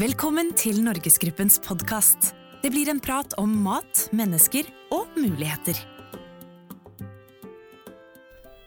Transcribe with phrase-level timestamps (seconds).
[0.00, 2.30] Velkommen til Norgesgruppens podkast.
[2.62, 5.76] Det blir en prat om mat, mennesker og muligheter.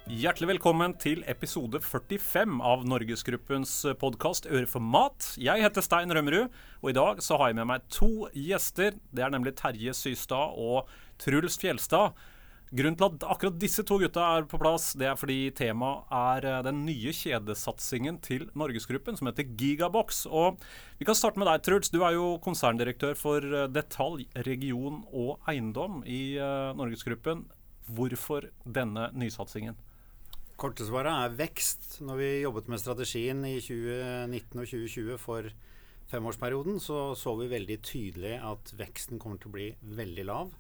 [0.06, 5.32] Hjertelig velkommen til episode 45 av Norgesgruppens podkast Øre for mat.
[5.42, 6.54] Jeg heter Stein Rømmerud,
[6.86, 8.94] og i dag så har jeg med meg to gjester.
[9.10, 10.86] Det er nemlig Terje Systad og
[11.18, 12.14] Truls Fjelstad.
[12.76, 16.48] Grunnen til at akkurat disse to gutta er på plass, det er fordi temaet er
[16.50, 20.26] eh, den nye kjedesatsingen til Norgesgruppen, som heter Gigabox.
[20.28, 20.60] Og
[21.00, 21.94] vi kan starte med deg, Truls.
[21.94, 27.46] Du er jo konserndirektør for eh, detalj, region og eiendom i uh, Norgesgruppen.
[27.96, 29.80] Hvorfor denne nysatsingen?
[30.60, 32.02] Korte svaret er vekst.
[32.04, 35.48] Når vi jobbet med strategien i 2019 og 2020 for
[36.12, 40.56] femårsperioden, så så vi veldig tydelig at veksten kommer til å bli veldig lav.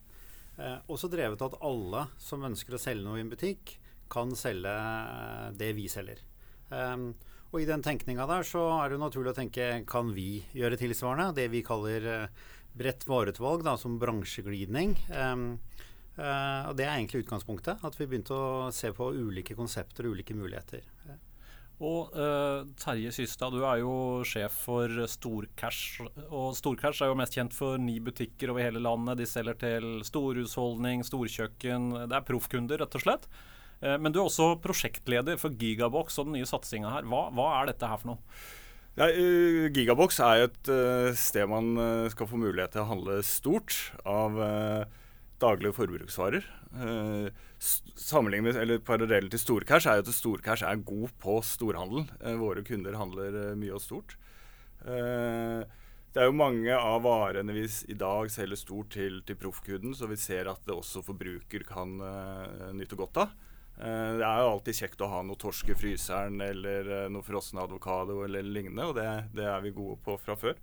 [0.55, 3.76] Eh, også drevet at alle som ønsker å selge noe i en butikk,
[4.12, 6.22] kan selge eh, det vi selger.
[6.70, 7.09] Um,
[7.52, 10.80] og i den tenkninga der så er det jo naturlig å tenke kan vi gjøre
[10.81, 11.36] tilsvarende?
[11.38, 12.45] Det vi kaller uh,
[12.76, 14.95] bredt vareutvalg, da, som bransjeglidning.
[15.14, 15.45] Um,
[16.17, 17.86] uh, og det er egentlig utgangspunktet.
[17.86, 20.83] At vi begynte å se på ulike konsepter og ulike muligheter.
[21.84, 26.00] Og uh, Terje Systad, du er jo sjef for Storcash.
[26.30, 29.20] Og Storcash er jo mest kjent for ni butikker over hele landet.
[29.20, 31.92] De selger til storhusholdning, storkjøkken.
[32.08, 33.28] Det er proffkunder, rett og slett.
[33.84, 37.09] Uh, men du er også prosjektleder for Gigabox og den nye satsinga her.
[37.12, 38.39] Hva, hva, er dette her for noe?
[38.95, 40.76] Ja, uh, Gigabox er jo et
[41.20, 41.76] sted man
[42.14, 43.76] skal få mulighet til å handle stort
[44.08, 44.39] av
[45.41, 46.45] daglige forbruksvarer.
[47.59, 52.05] Sammenlignet, eller Parallellen til Storcash er jo at Storcash er god på storhandel.
[52.19, 54.17] Uh, våre kunder handler uh, mye og stort.
[54.86, 60.05] det er jo mange av varene vi i dag selger stort til, til proffkunden, så
[60.08, 61.95] vi ser at det også forbruker kan
[62.77, 63.31] nyte godt av.
[63.80, 68.22] det er jo alltid kjekt å ha noe torsk i fryseren eller noe frossen avokado
[68.27, 70.59] eller lignende, og det, det, er vi gode på fra før.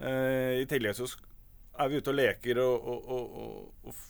[0.00, 1.10] I tillegg så
[1.80, 4.00] er vi ute og leker og, og, og, og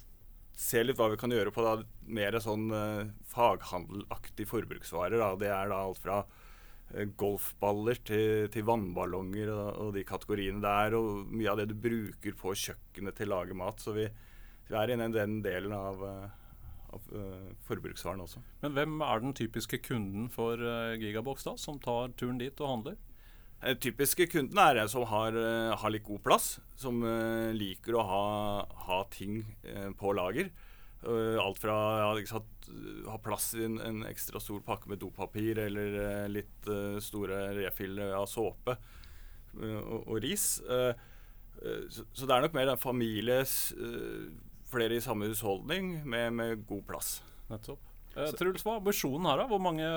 [0.58, 1.76] ser litt hva vi kan gjøre på da,
[2.12, 5.18] mer sånn uh, faghandelaktige forbruksvarer.
[5.20, 5.30] Da.
[5.40, 10.98] Det er da alt fra uh, golfballer til, til vannballonger og, og, de kategoriene der.
[10.98, 13.82] Og mye av det du bruker på kjøkkenet til å lage mat.
[13.82, 14.06] Så vi,
[14.68, 17.14] vi er inne i den delen av, uh, av
[17.68, 18.44] forbruksvaren også.
[18.62, 20.60] Men hvem er den typiske kunden for
[21.00, 23.00] Gigabox da, som tar turen dit og handler?
[23.62, 26.56] Den typiske kunden er en som har, uh, har, litt god plass.
[26.78, 28.24] Som uh, liker å ha,
[28.88, 30.50] ha ting uh, på lager.
[31.02, 32.40] alt fra ja,
[33.10, 36.68] ha plass i en, en, ekstra stor pakke med dopapir eller litt
[37.02, 38.76] store refill av såpe
[39.58, 40.44] og, og, ris.
[40.62, 43.40] Så, så, det er nok mer en familie,
[44.70, 47.16] flere i samme husholdning, med, med god plass.
[47.50, 47.82] Nettopp.
[48.38, 49.42] Truls, hva er ambisjonen her?
[49.42, 49.50] da?
[49.50, 49.90] Hvor mange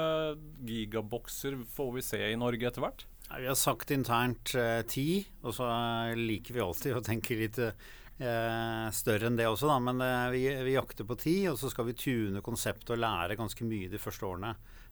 [0.66, 3.06] gigabokser får vi se i Norge etter hvert?
[3.26, 5.68] Vi har sagt internt eh, ti, og så
[6.16, 9.78] liker vi alltid å tenke litt eh, større enn det også, da.
[9.82, 13.38] Men eh, vi, vi, jakter på ti, og så skal vi tune konseptet og lære
[13.40, 14.52] ganske mye de første årene.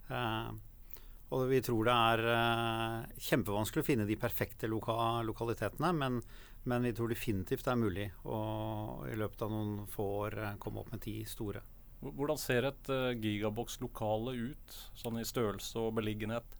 [0.09, 0.49] Eh,
[1.33, 4.95] og vi tror det er eh, kjempevanskelig å finne de perfekte loka
[5.29, 6.17] lokalitetene, men,
[6.65, 8.41] men, vi tror definitivt det er mulig å
[9.13, 11.61] i løpet av noen få år eh, komme opp med ti store.
[12.03, 12.89] Hvordan ser et
[13.23, 16.57] gigabox-lokale ut, sånn i størrelse og beliggenhet?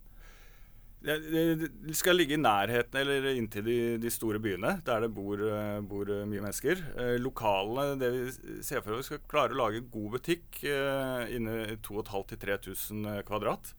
[1.04, 5.80] De skal ligge i nærheten eller inntil de, de store byene, der det bor, eh,
[5.84, 6.80] bor, mye mennesker.
[6.96, 11.76] Eh, lokalene, det vi ser for oss, skal klare å lage god butikk eh, innen
[11.84, 13.74] 2500-3000 kvadrat.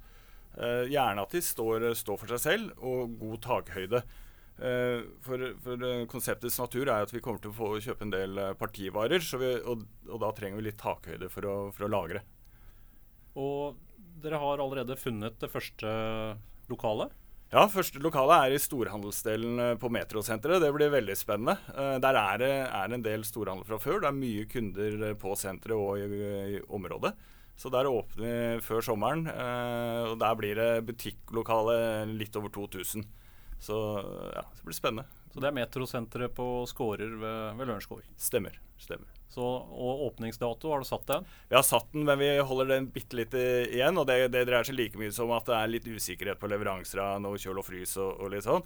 [0.56, 4.06] Eh, gjerne at de står, står, for seg selv, og god takhøyde.
[4.56, 8.40] Eh, for, for, konseptets natur er at vi kommer til å få kjøpe en del
[8.40, 12.22] eh, partivarer, vi, og, og, da trenger vi litt takhøyde for å, for å lagre.
[13.36, 13.82] Og
[14.24, 15.90] dere har allerede funnet det første
[16.72, 17.10] lokale?
[17.54, 20.60] Ja, første lokale er i storhandelsdelen eh, på Metrosenteret.
[20.64, 21.56] Det blir veldig spennende.
[21.72, 24.02] Uh, der er det er en del storhandel fra før.
[24.02, 27.14] Det er mye kunder eh, på senteret og i, i området.
[27.56, 29.30] Så der åpner vi før sommeren.
[29.32, 31.78] Og der blir det butikklokale
[32.12, 33.06] litt over 2000.
[33.64, 33.78] Så
[34.36, 35.08] ja, det blir spennende.
[35.32, 38.04] Så det er Metrosenteret på Skårer ved, ved Lørenskog?
[38.20, 38.60] Stemmer.
[38.76, 39.08] stemmer.
[39.30, 41.26] Så, og åpningsdato, har du satt den?
[41.50, 43.98] Vi har satt den, men vi holder den bitte litt igjen.
[44.00, 47.02] Og det, det, dreier seg like mye som at det er litt usikkerhet på leveranser
[47.04, 48.64] av noe kjøl og frys og, og, litt sånn.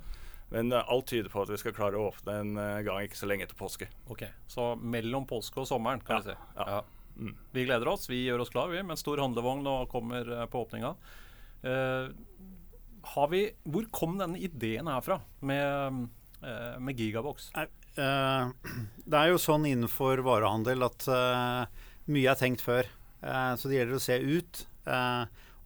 [0.53, 3.17] Men uh, alt tyder på at vi skal klare å åpne en uh, gang ikke
[3.17, 3.89] så lenge etter påske.
[4.09, 6.53] Ok, Så mellom påske og sommeren, kan ja, vi si.
[6.57, 6.69] Ja.
[6.77, 7.17] ja.
[7.19, 7.33] Mm.
[7.53, 10.45] Vi gleder oss, vi gjør oss klar vi, med en stor handlevogn og kommer uh,
[10.50, 10.95] på åpninga.
[13.29, 16.06] Vi, hvor kom denne ideen her fra med,
[16.79, 17.50] med Gigabox?
[17.56, 17.79] Nei, Uh,
[19.09, 22.89] det er jo sånn innenfor varehandel at uh, mye er tenkt før.
[23.24, 24.65] Uh, så det gjelder å se ut.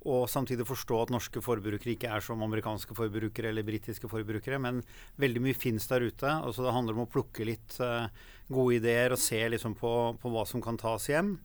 [0.04, 4.60] og samtidig forstå at norske forbrukere ikke er som amerikanske forbrukere eller britiske forbrukere.
[4.60, 4.82] Men
[5.22, 6.34] veldig mye fins der ute.
[6.44, 7.78] Og så det handler om å plukke litt
[8.52, 11.38] gode ideer og se liksom på, på, hva som kan tas hjem.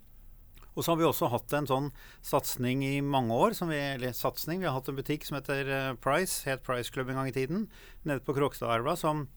[0.75, 1.89] Og så har vi også hatt en sånn
[2.27, 3.55] satsing i mange år.
[3.55, 7.23] Vi, eller satsning, vi har hatt en butikk som heter Price, het Price Club en
[7.23, 7.69] gang i tiden,
[8.03, 8.99] nede på Krokstadelva.
[8.99, 9.29] som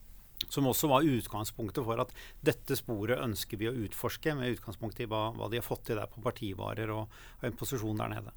[0.49, 5.09] som også var utgangspunktet for at dette sporet ønsker vi å utforske, med utgangspunkt i
[5.11, 8.33] hva, hva de har fått til der på partivarer og, og en posisjon der nede.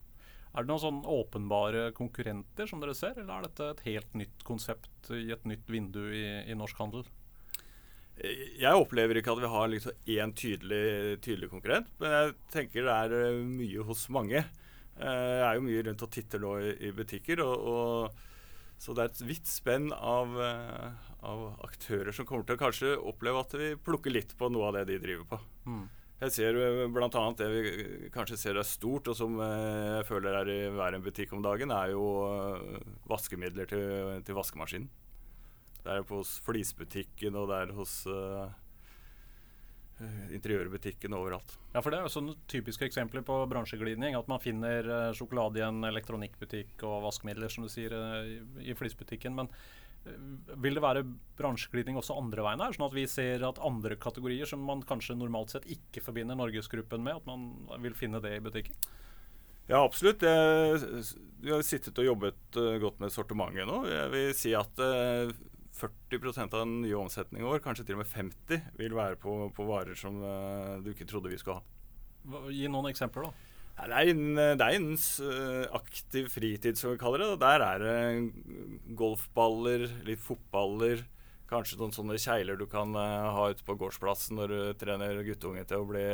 [0.55, 4.45] Er det noen sånn åpenbare konkurrenter som dere ser, eller er dette et helt nytt
[4.47, 7.07] konsept i et nytt vindu i, i norsk handel?
[8.15, 12.95] Jeg opplever ikke at vi har liksom én tydelig, tydelig, konkurrent, men jeg tenker det
[12.95, 14.45] er eh, mye hos mange.
[14.95, 18.23] Eh, jeg er jo mye rundt og titter nå i, i butikker, og, og,
[18.85, 22.97] så det er et vidt spenn av, eh, av, aktører som kommer til å kanskje
[23.01, 25.39] oppleve at vi plukker litt på noe av det de driver på.
[25.65, 25.87] Mm.
[26.21, 27.23] Jeg ser eh, bl.a.
[27.39, 27.63] det vi
[28.13, 31.41] kanskje ser er stort, og som eh, jeg føler er i hver en butikk om
[31.45, 32.05] dagen, er jo
[33.09, 34.93] vaskemidler til, til vaskemaskinen.
[35.85, 38.49] Det er hos flisbutikken, og det er hos uh,
[40.35, 41.55] interiørbutikken overalt.
[41.73, 44.17] Ja, for Det er jo sånne typiske eksempler på bransjeglidning.
[44.19, 48.75] At man finner uh, sjokolade i en elektronikkbutikk og vaskemidler, som du sier, uh, i,
[48.79, 49.37] flisbutikken.
[49.39, 49.51] Men
[50.61, 51.07] vil det være
[51.39, 55.17] bransjeglidning også andre veien her, sånn at vi ser at andre kategorier som man kanskje
[55.17, 57.47] normalt sett ikke forbinder Norgesgruppen med, at man
[57.81, 58.77] vil finne det i butikken?
[59.65, 60.21] Ja, absolutt.
[60.21, 63.79] vi har sittet og jobbet godt med sortimentet nå.
[63.89, 64.83] Jeg vil si at
[65.75, 69.67] 40% av den nye omsetningen vår, kanskje til og med 50 vil være på, på
[69.67, 72.49] varer som uh, du ikke trodde vi skulle ha.
[72.55, 73.51] Gi noen eksempler, da.
[73.75, 77.31] Det er innen, det er innen eh, aktiv fritid, som vi kaller det.
[77.35, 81.03] Og der er det golfballer, litt fotballer,
[81.51, 85.67] kanskje noen sånne kjegler du kan uh, ha ute på gårdsplassen når du trener guttunge
[85.69, 86.05] til å bli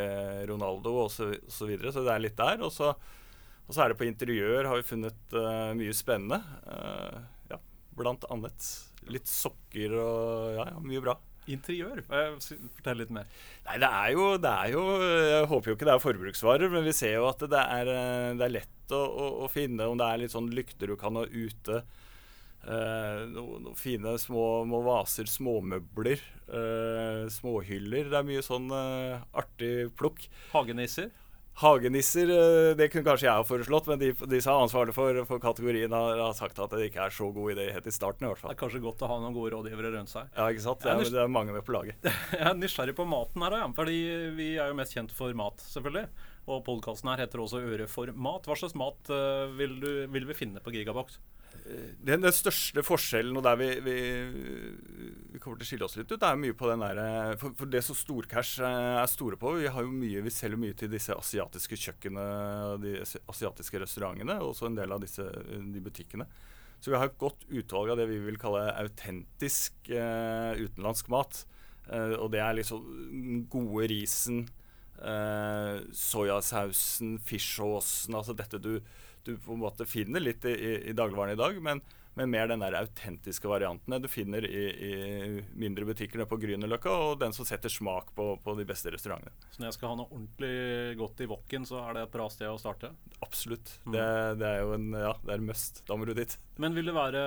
[0.48, 1.36] Ronaldo osv.
[1.36, 1.92] Så, så, videre.
[1.92, 2.64] så det er litt der.
[2.64, 6.40] Og så, og så er det på interiør har vi funnet uh, mye spennende.
[7.98, 8.70] Blant annet.
[9.10, 11.16] Litt sokker og ja, ja mye bra.
[11.50, 12.02] Interiør?
[12.06, 13.30] Fortell litt mer.
[13.66, 16.84] Nei, det er, jo, det er, jo, Jeg håper jo ikke det er forbruksvarer, men
[16.86, 19.98] vi ser jo at det er, eh, det er lett å, å, å, finne om
[19.98, 21.82] det er litt sånn lykter du kan ha ute.
[22.60, 26.22] Eh, noen, no, fine små, små, vaser, småmøbler,
[26.52, 28.10] eh, småhyller.
[28.12, 30.26] Det er mye sånn eh, artig plukk.
[30.52, 31.10] Hagenisser?
[31.60, 35.18] Hagenisser eh, det kunne kanskje jeg ha foreslått, men de, de som er ansvarlig for,
[35.28, 38.24] for kategorien, har, har, sagt at det ikke er så god idé helt i starten.
[38.24, 38.52] i hvert fall.
[38.52, 40.30] Det er kanskje godt å ha noen gode rådgivere rundt seg.
[40.36, 40.84] Ja, ikke sant?
[40.84, 42.00] Det er, det er mange med på laget.
[42.38, 43.68] jeg er nysgjerrig på maten her, ja.
[43.76, 43.98] fordi
[44.38, 46.06] vi er jo mest kjent for mat, selvfølgelig.
[46.50, 48.48] Og podkasten her heter også Øre for mat.
[48.48, 51.20] Hva slags mat uh, vil, du, vil vi finne på Gigabox?
[52.00, 53.96] Den, den, største forskjellen, og der vi, vi,
[55.34, 57.00] vi, kommer til å skille oss litt ut, er mye på den der,
[57.40, 60.76] for, for det som Storcash er store på Vi har jo mye, vi selger mye
[60.78, 66.26] til disse asiatiske kjøkkenene, de asiatiske restaurantene, og også en del av disse, de butikkene.
[66.80, 71.42] Så vi har et godt utvalg av det vi vil kalle autentisk eh, utenlandsk mat.
[71.90, 74.46] Eh, og det er liksom gode risen,
[75.02, 78.74] eh, soyasausen, fishsaucen, altså dette du
[79.24, 80.54] du på en måte finner litt i,
[80.90, 81.82] i, dagligvarene i dag, men,
[82.14, 84.92] men, mer den der autentiske variantene du finner i, i
[85.58, 89.32] mindre butikker på Grünerløkka, og den som setter smak på, på, de beste restaurantene.
[89.50, 92.26] Så når jeg skal ha noe ordentlig godt i wokken, så er det et bra
[92.32, 92.92] sted å starte?
[93.20, 93.76] Absolutt.
[93.84, 93.94] Mm.
[93.94, 94.06] Det,
[94.42, 95.82] det, er jo en ja, det er must.
[95.88, 96.36] Da må du dit.
[96.60, 97.24] Men vil det være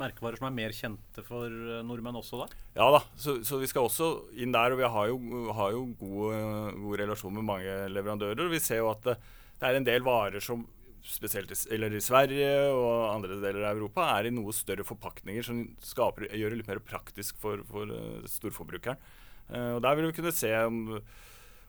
[0.00, 1.52] merkevarer som er mer kjente for
[1.86, 2.54] nordmenn også der?
[2.76, 4.76] Ja da, så, så vi skal også inn der.
[4.76, 5.18] Og vi har jo,
[5.56, 8.48] har jo god, god relasjon med mange leverandører.
[8.52, 9.18] Vi ser jo at det,
[9.56, 10.64] det er en del varer som
[11.06, 15.46] spesielt i, eller i Sverige og andre deler av Europa, er i noe større forpakninger
[15.46, 18.98] som skaper, gjør det litt mer praktisk for, for uh, storforbrukeren.
[19.50, 20.80] Uh, og Der vil vi kunne se om,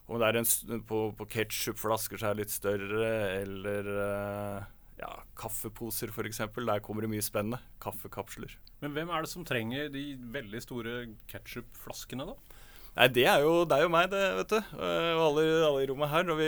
[0.08, 3.12] om det er en, på, på ketsjupflasker som er litt større,
[3.44, 4.66] eller uh,
[4.98, 6.42] ja, kaffeposer f.eks.
[6.58, 7.62] Der kommer det mye spennende.
[7.84, 8.58] Kaffekapsler.
[8.82, 10.96] Men hvem er det som trenger de veldig store
[11.30, 12.57] ketsjupflaskene, da?
[12.98, 14.58] Nei, det er, jo, deg og meg, det, vet du.
[14.58, 16.32] Eh, og alle, alle i rommet her.
[16.34, 16.48] Og vi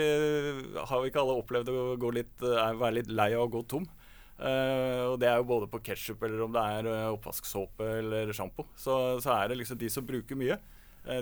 [0.74, 3.86] har ikke alle opplevd å litt, eh, være litt lei av å gå tom.
[4.40, 8.64] Uh, og det er jo både på ketsjup eller om det er oppvasksåpe eller sjampo.
[8.72, 10.56] Så, så, er det liksom de som bruker mye.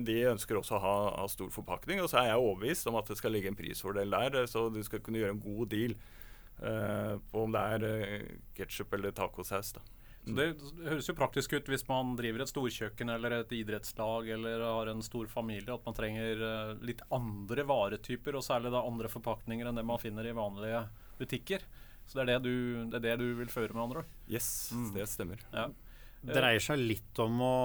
[0.06, 1.98] De ønsker også å ha, ha, stor forpakning.
[2.00, 4.78] Og så er jeg overbevist om at det skal ligge en prisfordel der, så du
[4.86, 5.98] skal kunne gjøre en god deal
[6.62, 9.74] uh, på om det er uh, ketsjup eller tacosaus.
[9.76, 9.84] da.
[10.26, 10.46] Så det,
[10.84, 15.04] høres jo praktisk ut hvis man driver et storkjøkken eller et idrettslag eller har en
[15.04, 19.78] stor familie, at man trenger uh, litt andre varetyper, og særlig da andre forpakninger enn
[19.78, 20.82] det man finner i vanlige
[21.20, 21.64] butikker.
[22.08, 24.12] Så det er det du, det er det du vil føre med andre ord?
[24.32, 24.90] Yes, mm.
[24.96, 25.40] det stemmer.
[25.52, 25.68] Ja.
[26.18, 27.56] Det dreier seg litt om å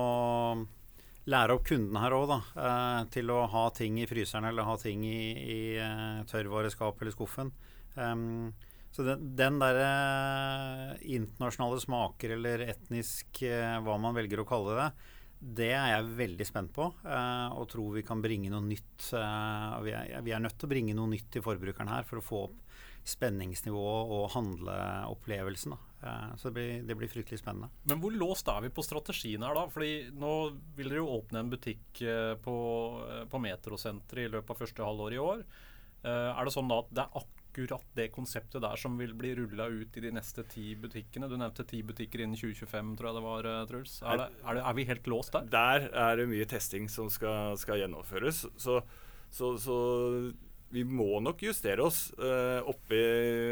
[1.31, 2.39] lære opp kunden her òg, da.
[2.59, 7.15] Eh, til å ha ting i fryseren eller ha ting i, i uh, tørrvareskapet eller
[7.15, 7.53] skuffen.
[7.95, 8.51] Um,
[8.93, 14.89] Så den, den derre internasjonale smaker, eller etnisk eh, hva man velger å kalle det,
[15.43, 19.09] det er jeg veldig spent på, eh, og tror vi kan bringe noe nytt.
[19.17, 22.21] Eh, vi, er, vi, er, nødt til å bringe noe nytt til forbrukeren her for
[22.21, 22.61] å få opp
[23.03, 25.73] spenningsnivået og handleopplevelsen.
[25.73, 26.13] Da.
[26.39, 27.67] så det blir, det blir, fryktelig spennende.
[27.89, 29.65] Men hvor låst er vi på strategien her, da?
[29.73, 30.31] Fordi nå
[30.77, 32.55] vil dere jo åpne en butikk eh, på,
[33.09, 35.45] eh, på Metrosenteret i løpet av første halvår i år.
[36.03, 37.42] Er det sånn da at det er akkurat
[37.95, 41.29] det konseptet der som vil bli rulla ut i de neste ti butikkene?
[41.29, 43.99] Du nevnte ti butikker innen 2025, tror jeg det var, Truls.
[44.01, 45.51] Er, det, er, det, er vi helt låst der?
[45.53, 48.45] Der er det mye testing som skal, skal gjennomføres.
[48.57, 48.81] Så,
[49.29, 49.77] så, så
[50.73, 52.07] vi må nok justere oss.
[52.17, 52.99] Uh, oppi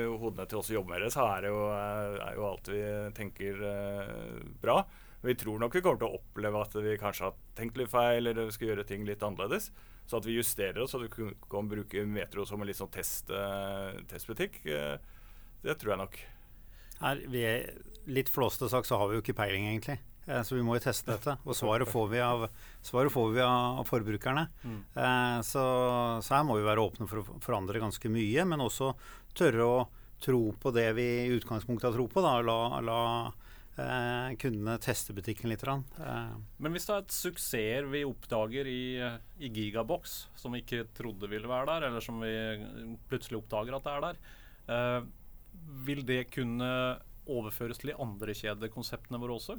[0.10, 2.72] hodene til oss som jobber med det, så er, det jo, eh, er jo alt
[2.74, 2.82] vi
[3.18, 4.80] tenker uh, bra.
[5.22, 8.26] Vi tror nok vi kommer til å oppleve at vi kanskje har tenkt litt feil,
[8.26, 9.70] eller vi skal gjøre ting litt annerledes.
[10.10, 13.30] Så at vi justerer oss, så vi kan bruke Metro som en litt sånn test,
[13.30, 14.58] uh, testbutikk,
[15.62, 16.18] det tror jeg nok.
[17.02, 17.68] Her, vi er
[18.10, 20.00] litt flåste sagt så har vi jo ikke peiling, egentlig.
[20.26, 21.38] Eh, så vi må jo teste dette.
[21.46, 22.48] Og svaret får vi av,
[22.84, 24.48] får vi av forbrukerne.
[24.64, 24.82] Mm.
[24.94, 25.64] Eh, så,
[26.22, 28.94] så, her må vi være åpne for å forandre ganske mye, men også
[29.38, 29.80] tørre å
[30.22, 32.22] tro på det vi i utgangspunktet har tro på.
[32.26, 32.36] Da.
[32.46, 33.02] La, la
[33.78, 35.64] eh, kundene teste butikken litt.
[35.68, 36.34] Eh.
[36.58, 38.84] Men hvis det er et suksess vi oppdager i,
[39.40, 42.36] i Gigabox, som vi ikke trodde ville være der, eller som vi
[43.12, 44.22] plutselig oppdager at det er der,
[44.76, 45.00] eh,
[45.86, 46.72] vil det kunne
[47.40, 49.58] overføres til de andre kjedekonseptene våre også?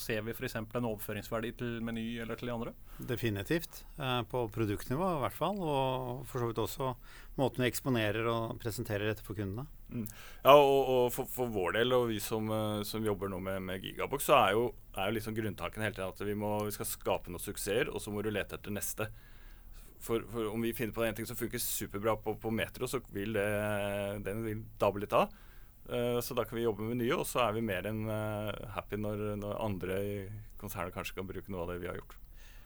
[0.00, 0.56] Ser vi f.eks.
[0.60, 2.74] en overføringsverdi til Meny eller til de andre?
[2.98, 3.82] Definitivt.
[3.98, 5.60] Eh, på produktnivå i hvert fall.
[5.60, 6.90] Og for så vidt også
[7.40, 9.66] måten vi eksponerer og presenterer dette for kundene.
[9.90, 10.06] Mm.
[10.42, 13.62] Ja, og, og for, for, vår del, og vi som, uh, som jobber nå med,
[13.68, 16.74] med Gigabox, så er jo, er jo liksom grunntanken hele tiden at vi, må, vi
[16.74, 19.10] skal skape noen suksesser, og så må du lete etter neste.
[20.02, 23.00] For, for, om vi finner på en ting som funker superbra på, på Metro, så
[23.14, 23.46] vil det,
[24.26, 25.32] den vil dabbe litt av.
[25.86, 28.50] Uh, så da kan vi jobbe med nye, og så er vi mer enn uh,
[28.74, 30.16] happy når, når, andre i
[30.58, 32.16] konsernet kanskje kan bruke noe av det vi har gjort.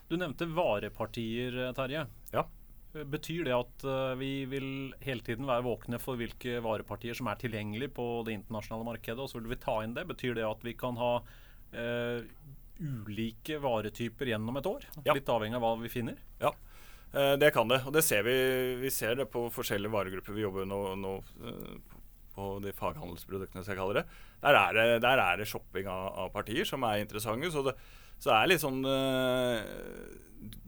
[0.09, 2.07] Du nevnte varepartier, Terje.
[2.33, 2.47] Ja.
[2.91, 3.85] Betyr det at
[4.19, 4.65] vi vil
[5.05, 9.31] hele tiden være våkne for hvilke varepartier som er tilgjengelige på det internasjonale markedet, og
[9.31, 10.09] så vil vi ta inn det?
[10.09, 11.13] Betyr det at vi kan ha
[12.81, 14.89] ulike varetyper gjennom et år?
[15.05, 15.15] Ja.
[15.15, 16.19] Litt avhengig av hva vi finner?
[16.43, 16.51] Ja.
[17.39, 18.35] Det kan det, og det ser vi.
[18.83, 21.15] Vi ser det på forskjellige varegrupper vi jobber nå, nå
[22.35, 24.07] på de faghandelsproduktene, som jeg kaller det.
[24.41, 27.51] Der er det, der er det shopping av, av, partier som er interessante.
[27.53, 27.77] Så det,
[28.21, 29.61] så er litt sånn uh,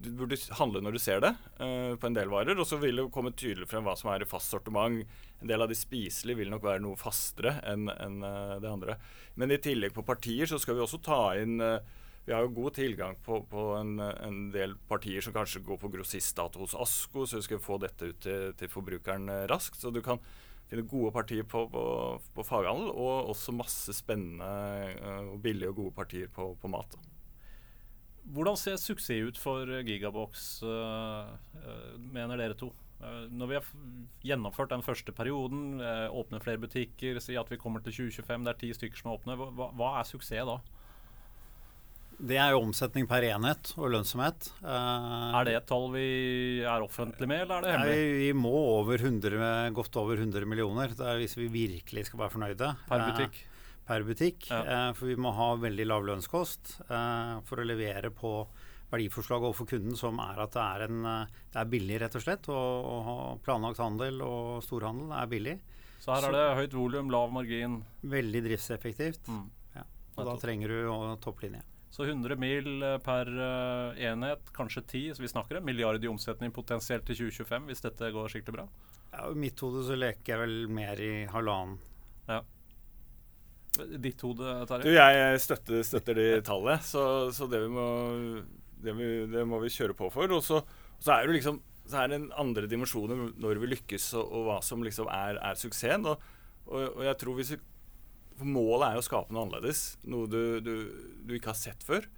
[0.02, 2.58] Du burde handle når du ser det, uh, på en del varer.
[2.58, 5.02] Og så vil det komme tydelig frem hva som er i fast sortiment.
[5.40, 9.00] En del av de spiselige vil nok være noe fastere enn en, uh, det andre.
[9.40, 11.58] Men i tillegg på partier så skal vi også ta inn
[12.22, 15.88] vi har jo god tilgang på, på en, en, del partier som kanskje går på
[15.90, 19.80] grossistdato hos ASKO, så vi skal få dette ut til, til forbrukeren raskt.
[19.82, 20.22] Så du kan
[20.72, 21.84] finne gode partier på, på,
[22.34, 24.48] på, faghandel, og også masse spennende
[24.96, 26.96] eh, og billige og gode partier på, på mat.
[28.32, 31.26] Hvordan ser suksess ut for Gigabox, uh,
[31.98, 32.70] mener dere to?
[33.02, 33.70] Når vi har
[34.22, 35.80] gjennomført den første perioden,
[36.14, 39.16] åpner flere butikker, sier at vi kommer til 2025, det er ti stykker som er
[39.16, 40.60] åpne, hva, hva er suksess da?
[42.22, 44.46] Det er jo omsetning per enhet og lønnsomhet.
[44.62, 46.06] Uh, er det et tall vi
[46.62, 47.96] er offentlig med, eller er det hemmelig?
[47.98, 52.34] Nei, vi må over 100, godt over 100 millioner er hvis vi virkelig skal være
[52.36, 52.68] fornøyde.
[52.86, 53.40] Per butikk?
[53.40, 54.46] Uh, per butikk.
[54.52, 54.60] Ja.
[54.62, 58.32] Uh, for vi må ha veldig lav lønnskost for å levere på
[58.92, 62.46] verdiforslaget overfor kunden, som er at det er, en, det er billig, rett og slett.
[62.52, 65.56] Å ha planlagt handel og storhandel er billig.
[65.98, 67.80] Så her er det høyt volum, lav margin?
[68.14, 69.26] Veldig driftseffektivt.
[69.32, 69.44] Mm.
[69.74, 69.86] Ja.
[70.18, 71.64] Og da trenger du topplinje.
[71.92, 75.14] Så 100 mil eh, per uh, enhet, kanskje 10.
[75.16, 78.66] Så vi snakker en milliard i omsetning potensielt til 2025 hvis dette går skikkelig bra.
[79.12, 81.76] Ja, I mitt hode så leker jeg vel mer i halvannen.
[82.30, 82.40] Ja.
[84.00, 84.88] Ditt hode, Terje?
[84.88, 86.84] Du, jeg støtter, støtter de tallet.
[86.88, 87.04] Så,
[87.36, 87.86] så det, vi må,
[88.80, 90.32] det, vi, det, må, vi kjøre på for.
[90.32, 90.62] Og så,
[90.96, 94.44] så er det liksom så er det en andre dimensjoner når vi lykkes, og, og
[94.46, 96.06] hva som liksom er, er suksessen.
[96.08, 96.24] Og,
[96.70, 97.60] og, og, jeg tror hvis vi
[98.42, 99.84] for målet er jo å skape noe annerledes.
[100.10, 100.74] Noe du, du,
[101.22, 102.08] du, ikke har sett før.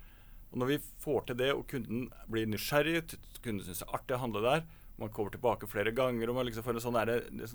[0.52, 3.02] Og når vi får til det, og kunden blir nysgjerrig,
[3.40, 4.66] kunden syns det er artig å handle der,
[5.00, 7.48] man kommer tilbake flere ganger, og man liksom får en sånn der, det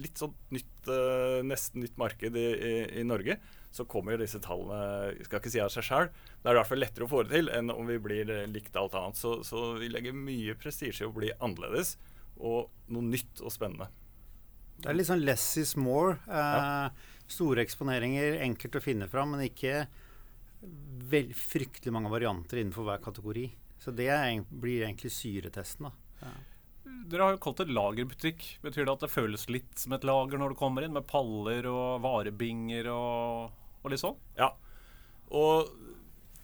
[0.00, 3.36] litt sånn nytt, uh, nesten nytt marked i, i, i, Norge,
[3.72, 6.08] så kommer disse tallene Jeg skal ikke si av seg sjøl.
[6.12, 8.76] Det er i hvert fall lettere å få det til enn om vi blir likt
[8.76, 9.20] alt annet.
[9.20, 11.96] Så, så vi legger mye prestisje i å bli annerledes
[12.40, 13.88] og noe nytt og spennende.
[14.82, 16.16] Det er litt sånn less is more.
[16.26, 16.86] Uh, ja.
[17.32, 19.86] Store eksponeringer, enkelt å finne fram, men ikke
[21.10, 23.48] vel, fryktelig mange varianter innenfor hver kategori.
[23.82, 25.88] Så det er, blir egentlig syretesten.
[25.88, 25.92] da.
[26.22, 26.32] Ja.
[27.10, 28.44] dere har jo kalt det lagerbutikk.
[28.62, 31.66] Betyr det at det føles litt som et lager når du kommer inn, med paller
[31.70, 34.20] og varebinger og, og litt sånn?
[34.38, 34.52] Ja.
[35.32, 35.72] Og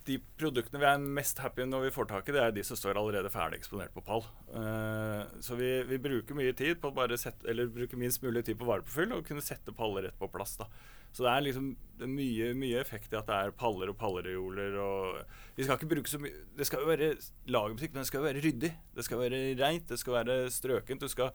[0.09, 2.79] de produktene vi er mest happy når vi får tak i, det er de som
[2.79, 4.25] står allerede ferdig eksponert på pall.
[4.49, 8.59] Uh, så vi, vi, bruker mye tid på bare sette, eller bruker minst mulig tid
[8.61, 10.57] på varepåfyll og kunne sette paller rett på plass.
[10.61, 10.69] da.
[11.13, 13.99] Så det er liksom det er mye, mye, effekt i at det er paller og
[14.01, 14.81] pallereoler.
[14.81, 15.21] Og
[15.57, 17.13] vi skal ikke bruke så mye Det skal jo være
[17.49, 18.73] lagermusikk, men det skal jo være ryddig.
[18.97, 21.05] Det skal være reint, det skal være strøkent.
[21.05, 21.33] Du skal,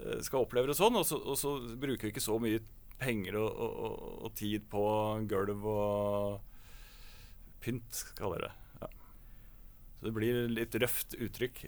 [0.00, 0.98] uh, skal oppleve det sånn.
[1.00, 2.62] Og så, og så, bruker vi ikke så mye
[3.00, 4.82] penger og, og, og tid på
[5.28, 6.53] gulv og
[7.64, 8.82] pynt, kaller jeg det.
[8.84, 8.90] Ja.
[9.96, 11.64] Så det blir litt røft uttrykk.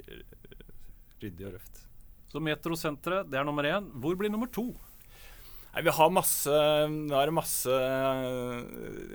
[1.23, 1.87] Ryddig og røft.
[2.31, 3.89] Så Metrosenteret, det er nummer én.
[4.03, 4.69] Hvor blir nummer to?
[5.77, 6.53] Nei, vi har masse
[6.89, 7.73] Nå er det masse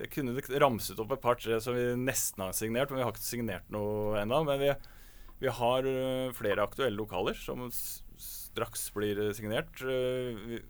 [0.03, 3.25] Jeg kunne ramset opp et par-tre som vi nesten har signert, men vi har ikke
[3.25, 4.43] signert noe ennå.
[4.45, 4.69] Men vi,
[5.41, 9.81] vi, har eh, flere aktuelle lokaler som straks blir signert.
[9.81, 10.61] Eh, vi,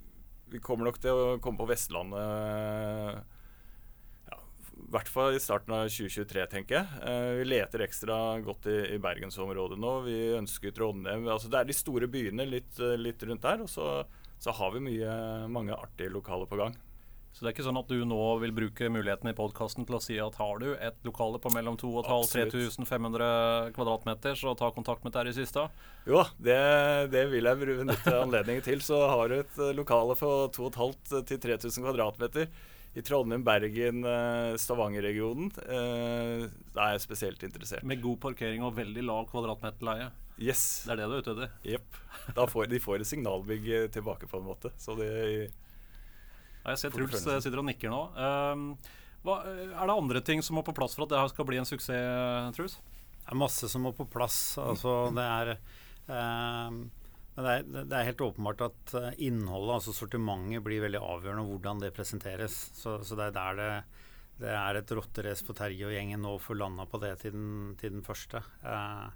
[0.51, 3.27] vi kommer nok til å komme på Vestlandet
[4.91, 7.01] i hvert fall i starten av 2023, tenker jeg.
[7.07, 9.91] Eh, vi leter ekstra godt i, i bergensområdet nå.
[10.03, 11.29] Vi ønsker Trondheim.
[11.31, 13.63] Altså, det er de store byene litt, eh, litt rundt der.
[13.63, 13.85] Og så,
[14.35, 15.13] så, har vi mye,
[15.47, 16.75] mange artige lokaler på gang.
[17.31, 20.01] Så det er ikke sånn at du nå vil bruke muligheten i podkasten til å
[20.03, 25.37] si at har du et lokale på mellom 2500-3500 kvadratmeter, så ta kontakt med Terje
[25.37, 25.71] Systad?
[26.03, 26.59] Jo det,
[27.15, 28.83] det, vil jeg benytte anledningen til.
[28.83, 32.51] Så har du et eh, lokale på 2500-3000 kvadratmeter
[32.93, 35.51] i Trondheim, Bergen, eh, Stavanger-regionen.
[35.63, 37.85] Eh, da er jeg spesielt interessert.
[37.87, 40.09] Med god parkering og veldig lav kvadratmeterleie.
[40.41, 40.83] Yes.
[40.85, 41.53] Det er det du er ute etter?
[41.71, 41.99] Jepp.
[42.35, 44.73] De får et signalbygg eh, tilbake, på en måte.
[44.81, 48.01] Så det ja, Jeg ser Truls sitter og nikker nå.
[48.17, 48.65] Um,
[49.23, 51.69] hva, er det andre ting som må på plass for at det skal bli en
[51.69, 52.79] suksess, Truls?
[53.21, 54.57] Det er masse som må på plass.
[54.59, 55.55] Altså, det er
[56.11, 57.00] um men
[57.37, 61.79] det er, det er, helt åpenbart at eh, innholdet, altså sortimentet, blir veldig avgjørende hvordan
[61.83, 62.57] det presenteres.
[62.75, 63.71] Så, så det er der det,
[64.41, 67.51] det er et rotterace på Terje og gjengen nå for landa på det til den,
[67.79, 68.43] til den første.
[68.65, 69.09] Eh,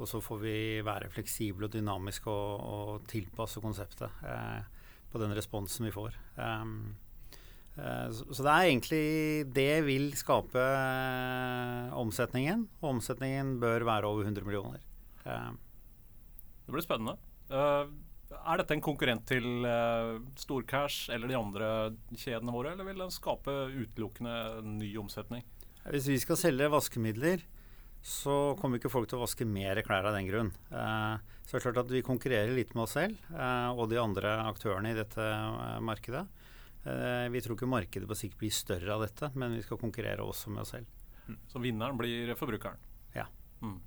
[0.00, 4.60] og så får vi være fleksible og dynamiske og, og tilpasse konseptet eh,
[5.12, 6.16] på den responsen vi får.
[6.38, 6.94] Um,
[7.76, 9.06] eh, så, det er egentlig
[9.52, 12.68] Det vil skape eh, omsetningen.
[12.80, 14.86] Og omsetningen bør være over 100 millioner.
[15.26, 15.50] Eh,
[16.64, 17.18] det blir spennende.
[17.50, 17.86] Uh,
[18.30, 21.70] er dette en konkurrent til uh, Storcash eller de andre
[22.14, 24.34] kjedene våre, eller vil den skape utelukkende
[24.78, 25.42] ny omsetning?
[25.90, 27.42] Hvis vi skal selge vaskemidler,
[28.00, 30.52] så kommer ikke folk til å vaske mer klær av den grunn.
[30.70, 33.18] Uh, så det er klart at vi konkurrerer litt med oss selv
[33.74, 35.24] og de andre aktørene i dette
[35.82, 36.22] markedet.
[37.34, 40.52] vi tror ikke markedet på sikt blir større av dette, men vi skal konkurrere også
[40.54, 40.86] med oss selv.
[41.26, 41.40] Mm.
[41.50, 42.78] Så vinneren blir forbrukeren?
[43.16, 43.26] Ja.
[43.64, 43.80] Mm.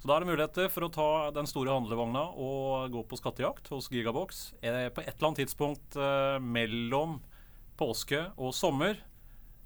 [0.00, 3.66] Så da er det muligheter for å ta den store handlevogna og gå på skattejakt
[3.68, 7.18] hos Gigabox eh, på et eller annet tidspunkt eh, mellom
[7.76, 8.96] påske og sommer.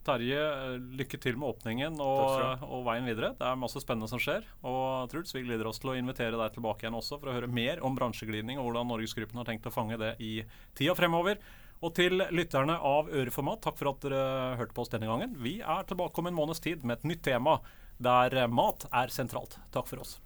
[0.04, 3.30] Terje, eh, lykke til med åpningen og, og, veien videre.
[3.38, 4.42] Det er masse spennende som skjer.
[4.66, 7.52] Og Truls, vi gleder oss til å invitere deg tilbake igjen også for å høre
[7.54, 10.40] mer om bransjeglidning og hvordan Norgesgruppen har tenkt å fange det i
[10.74, 11.38] tida fremover.
[11.84, 15.38] Og til lytterne av Øreformat, takk for at dere hørte på oss denne gangen.
[15.46, 17.60] Vi er tilbake om en måneds tid med et nytt tema
[18.02, 19.60] der mat er sentralt.
[19.70, 20.18] Takk for oss.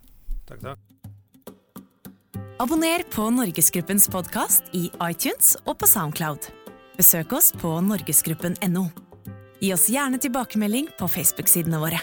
[0.48, 0.78] Takk, takk.
[2.58, 6.48] Abonner på Norgesgruppens podkast i iTunes og på Soundcloud.
[6.98, 8.88] Besøk oss på norgesgruppen.no.
[9.60, 12.00] Gi oss gjerne tilbakemelding på Facebook-sidene våre.